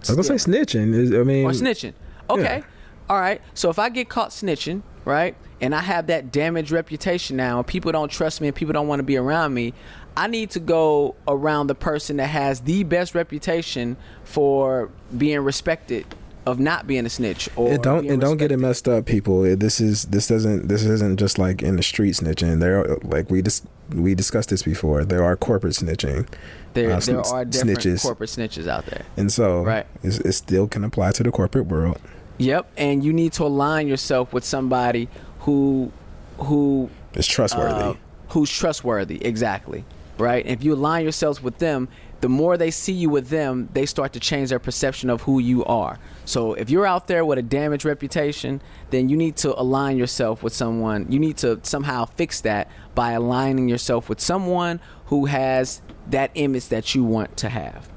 [0.09, 0.93] I was gonna say snitching.
[0.93, 1.93] Is, I mean, or snitching.
[2.29, 2.57] Okay.
[2.59, 2.63] Yeah.
[3.09, 3.41] All right.
[3.53, 7.67] So if I get caught snitching, right, and I have that damaged reputation now, and
[7.67, 9.73] people don't trust me, and people don't want to be around me,
[10.17, 16.05] I need to go around the person that has the best reputation for being respected
[16.47, 19.43] of not being a snitch or and don't and don't get it messed up, people.
[19.55, 22.59] This is this doesn't this isn't just like in the street snitching.
[22.59, 25.05] There, are, like we just we discussed this before.
[25.05, 26.27] There are corporate snitching,
[26.73, 28.01] There, uh, there are different snitches.
[28.01, 29.03] corporate snitches out there.
[29.17, 29.85] and so Right.
[30.03, 31.99] it still can apply to the corporate world.
[32.37, 35.09] Yep, and you need to align yourself with somebody
[35.41, 35.91] who,
[36.37, 37.73] who It's trustworthy.
[37.73, 37.93] uh,
[38.29, 39.83] who's trustworthy exactly
[40.17, 41.87] right if you align yourselves with them
[42.21, 45.39] the more they see you with them they start to change their perception of who
[45.39, 49.59] you are so if you're out there with a damaged reputation then you need to
[49.59, 54.79] align yourself with someone you need to somehow fix that by aligning yourself with someone
[55.07, 55.81] who has
[56.11, 57.87] that image that you want to have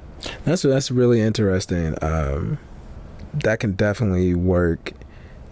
[0.44, 1.96] That's that's really interesting.
[2.02, 2.58] Um,
[3.34, 4.92] that can definitely work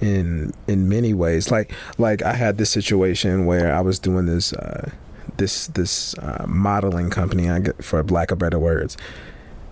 [0.01, 1.51] in in many ways.
[1.51, 4.90] Like like I had this situation where I was doing this uh,
[5.37, 7.51] this this uh, modeling company.
[7.51, 8.96] I get, for lack of better words,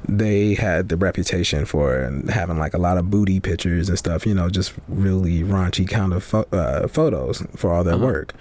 [0.08, 4.26] they had the reputation for having like a lot of booty pictures and stuff.
[4.26, 8.04] You know, just really raunchy kind of pho- uh, photos for all their Uh-huh.
[8.06, 8.34] work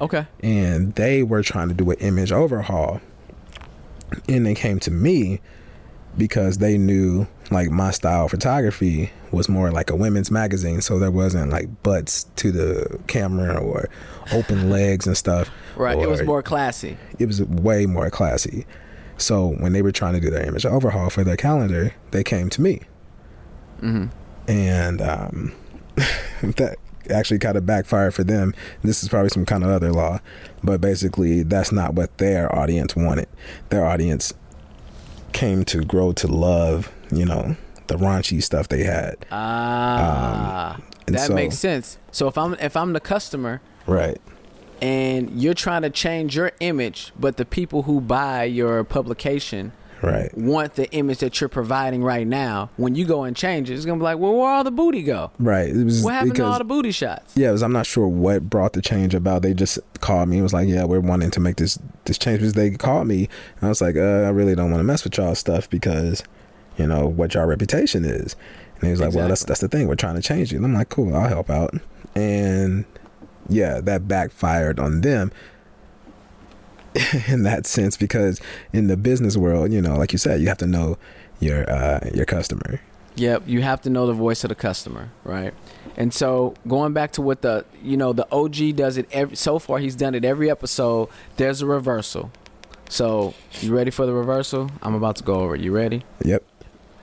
[0.00, 3.00] okay and they were trying to do an image overhaul
[4.28, 5.40] and they came to me
[6.16, 10.80] because they knew like my style of photography was more like a women's magazine.
[10.80, 13.88] So there wasn't like butts to the camera or
[14.32, 15.50] open legs and stuff.
[15.76, 16.96] Right it was more classy.
[17.18, 18.66] It was way more classy.
[19.16, 22.48] So when they were trying to do their image overhaul for their calendar they came
[22.50, 22.82] to me.
[23.80, 24.06] Hmm
[24.48, 25.52] and um,
[26.42, 26.76] that
[27.10, 28.54] actually kind of backfired for them.
[28.82, 30.20] This is probably some kind of other law,
[30.62, 33.28] but basically, that's not what their audience wanted.
[33.70, 34.32] Their audience
[35.32, 37.56] came to grow to love, you know,
[37.88, 39.16] the raunchy stuff they had.
[39.30, 44.18] ah and that so- makes sense so if i'm if i'm the customer Right.
[44.80, 49.72] and you're trying to change your image, but the people who buy your publication
[50.04, 50.36] Right.
[50.36, 52.70] want the image that you're providing right now.
[52.76, 55.02] When you go and change it, it's gonna be like, well, where all the booty
[55.02, 55.30] go?
[55.38, 55.68] Right.
[55.68, 57.36] It was What happened to all the booty shots?
[57.36, 59.42] yeah, was, I'm not sure what brought the change about.
[59.42, 60.38] They just called me.
[60.38, 62.40] It was like, yeah, we're wanting to make this this change.
[62.40, 65.04] Because they called me, and I was like, uh, I really don't want to mess
[65.04, 66.22] with y'all stuff because,
[66.76, 68.36] you know, what your reputation is.
[68.76, 69.88] And he was like, well, that's that's the thing.
[69.88, 70.56] We're trying to change it.
[70.56, 71.74] And I'm like, cool, I'll help out.
[72.14, 72.84] And
[73.48, 75.32] yeah, that backfired on them
[77.28, 78.40] in that sense because
[78.72, 80.96] in the business world, you know, like you said, you have to know
[81.40, 82.80] your uh, your customer.
[83.16, 85.54] Yep, you have to know the voice of the customer, right?
[85.96, 89.58] And so going back to what the you know the OG does it every so
[89.58, 91.08] far he's done it every episode.
[91.36, 92.30] There's a reversal.
[92.88, 94.70] So you ready for the reversal?
[94.82, 95.54] I'm about to go over.
[95.54, 95.60] it.
[95.60, 96.04] You ready?
[96.24, 96.42] Yep.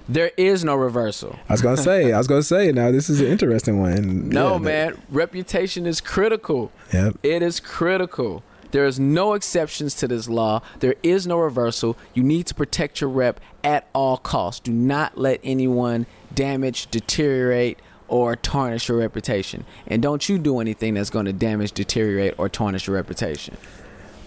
[0.10, 1.40] There is no reversal.
[1.48, 2.72] I was gonna say, I was gonna say.
[2.72, 4.30] Now this is an interesting one.
[4.30, 5.02] No, Yeah, man.
[5.10, 6.72] Reputation is critical.
[6.92, 7.18] Yep.
[7.24, 8.44] It is critical.
[8.72, 10.62] There is no exceptions to this law.
[10.80, 11.98] There is no reversal.
[12.14, 14.62] You need to protect your rep at all costs.
[14.62, 19.66] Do not let anyone damage, deteriorate, or tarnish your reputation.
[19.88, 23.58] And don't you do anything that's going to damage, deteriorate, or tarnish your reputation.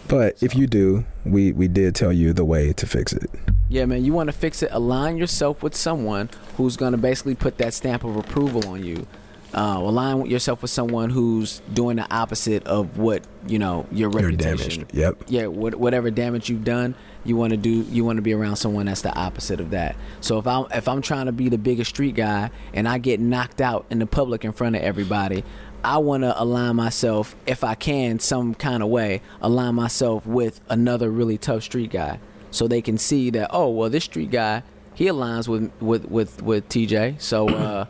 [0.08, 3.30] But if you do, we we did tell you the way to fix it.
[3.68, 4.68] Yeah, man, you want to fix it.
[4.72, 9.06] Align yourself with someone who's going to basically put that stamp of approval on you.
[9.54, 14.30] Uh, align yourself with someone who's doing the opposite of what you know your You're
[14.30, 14.80] reputation.
[14.80, 14.94] damaged.
[14.94, 15.22] Yep.
[15.28, 16.94] yeah, what, whatever damage you've done,
[17.24, 17.70] you want to do.
[17.70, 19.94] You want to be around someone that's the opposite of that.
[20.20, 23.20] So if I'm if I'm trying to be the biggest street guy and I get
[23.20, 25.44] knocked out in the public in front of everybody,
[25.84, 30.60] I want to align myself, if I can, some kind of way, align myself with
[30.68, 32.18] another really tough street guy,
[32.50, 34.62] so they can see that oh well, this street guy
[34.94, 37.20] he aligns with with with with TJ.
[37.20, 37.84] So uh,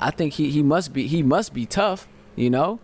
[0.00, 2.80] I think he he must be he must be tough, you know,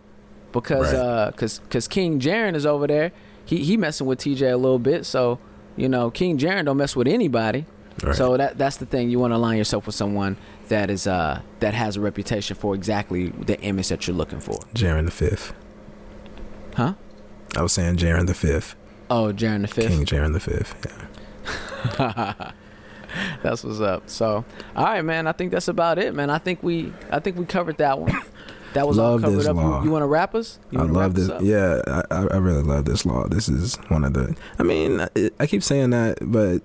[0.51, 0.99] because Right.
[0.99, 3.11] uh, cause cause King Jaren is over there.
[3.45, 5.39] He he messing with TJ a little bit, so
[5.75, 7.65] you know King Jaren don't mess with anybody.
[8.01, 8.15] Right.
[8.15, 9.09] So that that's the thing.
[9.11, 10.37] You want to align yourself with someone
[10.69, 14.55] that is uh that has a reputation for exactly the image that you're looking for.
[14.73, 15.53] Jaron the fifth.
[16.75, 16.93] Huh?
[17.55, 18.75] I was saying Jaron the fifth.
[19.11, 19.89] Oh, Jaren the fifth.
[19.89, 20.73] King Jaron the fifth.
[21.99, 22.51] Yeah.
[23.43, 24.09] That's what's up.
[24.09, 24.45] So,
[24.75, 25.27] all right, man.
[25.27, 26.29] I think that's about it, man.
[26.29, 28.13] I think we I think we covered that one.
[28.73, 29.55] That was Love all covered up.
[29.55, 29.79] law.
[29.79, 30.59] You, you want to wrap us?
[30.75, 31.29] I love this.
[31.41, 33.27] Yeah, I, I really love this law.
[33.27, 34.35] This is one of the.
[34.57, 36.63] I mean, I, I keep saying that, but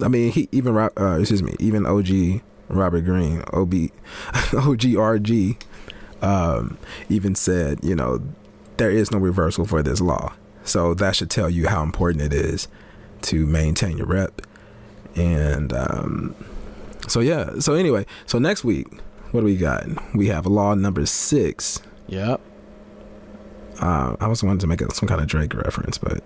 [0.00, 3.72] I mean, he even uh, excuse me, even OG Robert Greene, OB,
[4.32, 5.62] OGRG,
[6.22, 6.78] um,
[7.08, 8.22] even said, you know,
[8.78, 10.32] there is no reversal for this law.
[10.64, 12.68] So that should tell you how important it is
[13.22, 14.42] to maintain your rep.
[15.16, 16.34] And um,
[17.08, 17.58] so yeah.
[17.58, 18.86] So anyway, so next week,
[19.32, 19.86] what do we got?
[20.14, 21.80] We have law number six.
[22.08, 22.40] Yep.
[23.80, 26.22] Uh, I was wanting to make some kind of Drake reference, but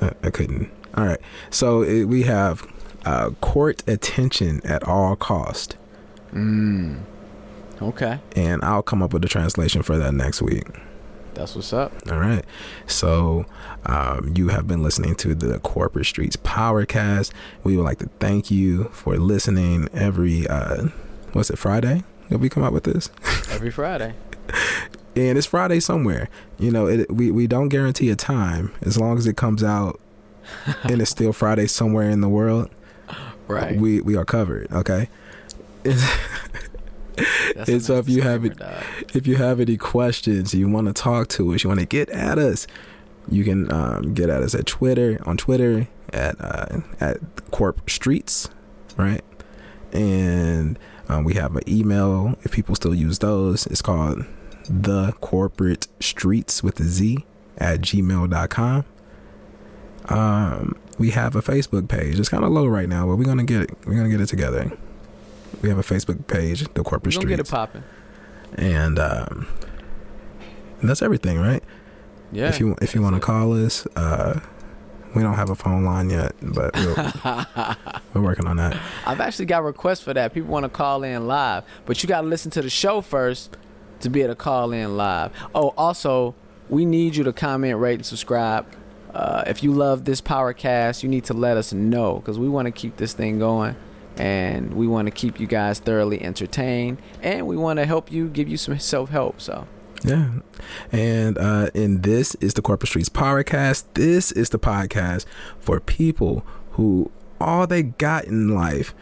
[0.00, 0.70] I, I couldn't.
[0.96, 2.66] All right, so it, we have
[3.04, 5.76] uh, court attention at all cost,
[6.34, 7.00] Mm.
[7.80, 8.18] Okay.
[8.36, 10.66] and I'll come up with a translation for that next week.
[11.34, 11.92] That's what's up.
[12.10, 12.44] All right,
[12.86, 13.46] so
[13.86, 17.32] um, you have been listening to the Corporate Streetz Powercast.
[17.64, 20.88] We would like to thank you for listening every uh,
[21.32, 23.10] what's it Friday that we come out with this.
[23.50, 24.14] Every Friday.
[25.16, 26.28] and it's Friday somewhere.
[26.58, 30.00] You know, it, we we don't guarantee a time as long as it comes out
[30.84, 32.70] and it's still Friday somewhere in the world.
[33.48, 33.76] Right.
[33.76, 34.70] We we are covered.
[34.72, 35.08] Okay.
[37.54, 38.58] That's and so if you have it-
[39.14, 42.08] if you have any questions, you want to talk to us, you want to get
[42.10, 42.66] at us,
[43.28, 47.18] you can um, get at us at Twitter on Twitter at uh, at
[47.50, 48.48] Corp Streets,
[48.96, 49.22] right?
[49.92, 53.66] And um, we have an email if people still use those.
[53.66, 54.24] It's called
[54.68, 57.24] the corporate streets with a Z
[57.58, 58.84] at gmail.com.
[60.08, 62.18] Um, we have a Facebook page.
[62.18, 63.70] It's kind of low right now, but we're gonna get it.
[63.86, 64.70] We're gonna get it together.
[65.62, 67.84] We have a Facebook page, the corporate gonna streets get it popping.
[68.56, 69.46] and um,
[70.82, 71.62] that's everything, right?
[72.32, 72.48] Yeah.
[72.48, 74.40] if you if you want to call us, uh,
[75.14, 76.94] we don't have a phone line yet, but we'll,
[78.14, 78.76] we're working on that.
[79.04, 80.32] I've actually got requests for that.
[80.32, 83.56] People want to call in live, but you got to listen to the show first
[84.00, 85.32] to be able to call in live.
[85.54, 86.34] Oh, also,
[86.68, 88.66] we need you to comment, rate, and subscribe.
[89.12, 92.66] Uh, if you love this Powercast, you need to let us know because we want
[92.66, 93.74] to keep this thing going,
[94.16, 98.28] and we want to keep you guys thoroughly entertained, and we want to help you,
[98.28, 99.40] give you some self help.
[99.40, 99.66] So.
[100.02, 100.30] Yeah,
[100.92, 105.26] and uh, and this is the Corporate Streetz podcast This is the podcast
[105.58, 108.94] for people who all they got in life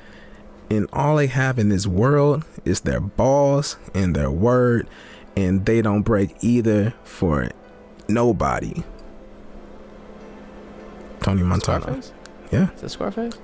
[0.71, 4.89] and all they have in this world is their balls and their word,
[5.37, 7.51] and they don't break either for
[8.09, 8.83] nobody.
[11.21, 12.03] Tony Montana.
[12.51, 12.73] Yeah.
[12.75, 13.39] Is that Scarface?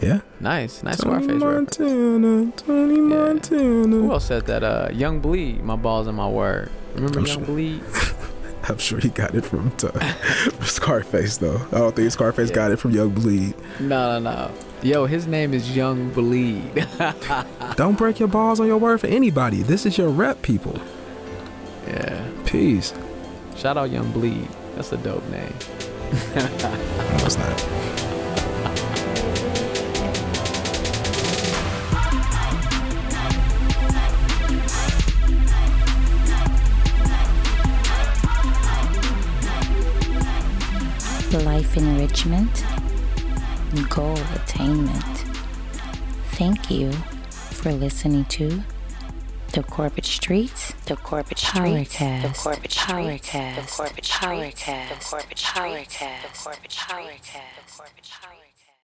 [0.00, 0.20] Yeah.
[0.40, 1.78] Nice, nice Tony Scarface reference.
[1.78, 3.00] Montana, Tony Yeah.
[3.24, 3.96] Montana.
[3.96, 4.62] Who else said that?
[4.62, 6.70] Uh, Young Bleed, my balls and my word.
[6.94, 7.82] Remember I'm Young sure- Bleed?
[8.68, 11.60] I'm sure he got it from, t- from Scarface, though.
[11.72, 12.54] I don't think Scarface Yeah.
[12.56, 13.54] got it from Young Bleed.
[13.80, 14.50] No, no, no.
[14.82, 16.86] Yo, his name is Young Bleed.
[17.76, 19.62] Don't break your balls on your word for anybody.
[19.62, 20.78] This is your rep, people.
[21.88, 22.24] yeah.
[22.44, 22.94] Peace.
[23.56, 24.46] Shout out Young Bleed.
[24.76, 25.52] That's a dope name.
[26.34, 28.07] No, it's not.
[41.30, 42.64] Life enrichment,
[43.90, 45.04] goal attainment.
[46.32, 46.90] Thank you
[47.30, 48.62] for listening to
[49.52, 55.04] the Corporate Streetz, the Corporate Streetz, the Corporate Streetz, the Corporate Streetz, the Corporate Streetz,
[55.04, 58.37] the Corporate Streetz, the Corporate Streetz, the Corporate Streetz.